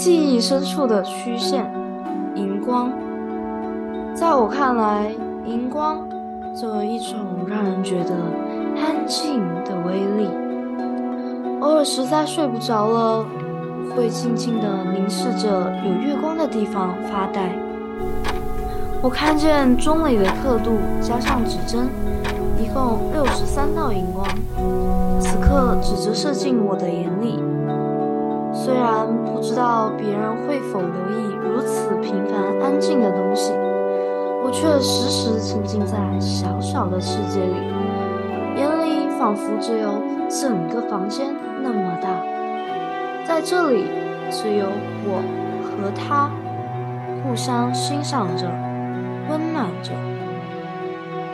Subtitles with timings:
[0.00, 1.70] 记忆深处的曲线，
[2.34, 2.90] 荧光。
[4.14, 5.12] 在我看来，
[5.44, 6.08] 荧光
[6.56, 8.14] 就有一种让人觉得
[8.80, 10.30] 安静的威力。
[11.60, 13.26] 偶尔实在睡不着了，
[13.94, 17.54] 会静静地凝视着有月光的地方发呆。
[19.02, 21.90] 我看见钟里的刻度加上指针，
[22.58, 24.26] 一共六十三道荧光，
[25.20, 27.38] 此刻只折射进我的眼里。
[28.52, 33.52] 虽然不知道别人会否留意如此平凡安静的东西，
[34.42, 37.54] 我却时时沉浸在小小的世界里，
[38.56, 42.08] 眼里仿佛只有整个房间那么大。
[43.26, 43.86] 在这里，
[44.30, 44.66] 只有
[45.04, 45.22] 我
[45.62, 46.30] 和他
[47.22, 48.50] 互相欣赏着。
[49.30, 49.92] 温暖着。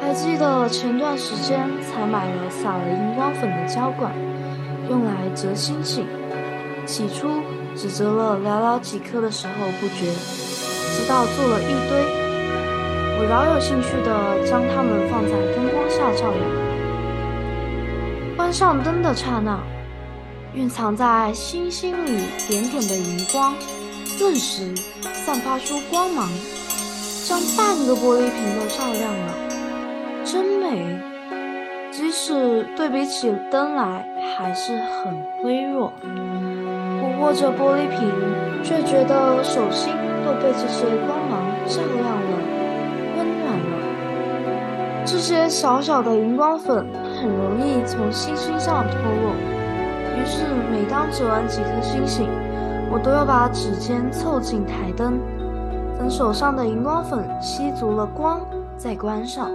[0.00, 4.10] 还记得前段时间才买了撒了荧光粉的胶管，
[4.90, 6.04] 用来折星星。
[6.86, 7.42] 起初
[7.74, 10.12] 只折了寥寥几颗的时候不觉，
[10.92, 12.04] 直到做了一堆，
[13.18, 16.42] 我饶有兴趣地将它们放在灯光下照亮。
[18.36, 19.58] 关上灯的刹那，
[20.54, 23.54] 蕴藏在星星里点点的荧光，
[24.18, 24.74] 顿时
[25.12, 26.28] 散发出光芒。
[27.26, 29.34] 将半个玻璃瓶都照亮了，
[30.26, 31.00] 真美。
[31.90, 35.90] 即使对比起灯来，还是很微弱。
[37.24, 38.12] 握着玻璃瓶，
[38.62, 39.94] 却觉得手心
[40.26, 42.36] 都被这些光芒照亮了，
[43.16, 45.06] 温暖了。
[45.06, 46.84] 这些小小的荧光粉
[47.18, 49.32] 很容易从星星上脱落，
[50.18, 52.28] 于是每当折完几颗星星，
[52.92, 55.18] 我都要把指尖凑近台灯。
[55.98, 58.42] 等手上的荧光粉吸足了光，
[58.76, 59.50] 再关上，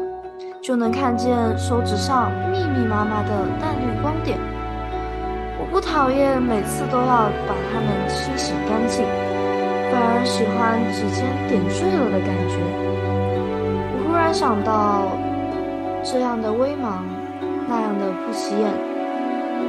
[0.60, 3.30] 就能看见手指上密密麻麻的
[3.62, 4.40] 淡绿光点。
[5.72, 9.06] 不讨厌每次都要把它们清洗干净，
[9.92, 12.58] 反而喜欢指尖点缀了的感觉。
[13.94, 15.14] 我忽然想到，
[16.04, 17.06] 这样的微茫，
[17.70, 18.66] 那样的不起眼。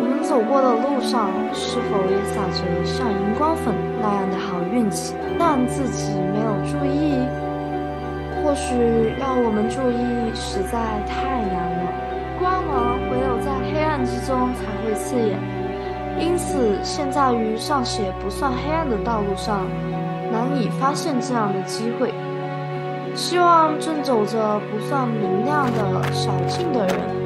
[0.01, 5.15] 我们走过的路上，是否也洒着像荧光粉那样的好运气？
[5.39, 7.21] 但自己没有注意，
[8.41, 11.93] 或许要我们注意实在太难了。
[12.41, 15.37] 光芒唯有在黑暗之中才会刺眼，
[16.19, 19.67] 因此现在于尚且不算黑暗的道路上，
[20.33, 22.13] 难以发现这样的机会。
[23.15, 27.21] 希望正走着不算明亮的小径的人。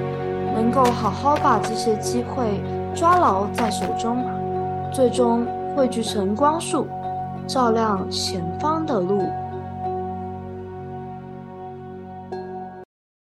[0.54, 2.62] 能够好好把这些机会
[2.94, 4.24] 抓牢在手中，
[4.92, 6.86] 最终汇聚成光束，
[7.44, 9.28] 照亮前方的路。